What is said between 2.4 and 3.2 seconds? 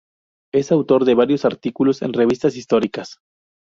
históricas.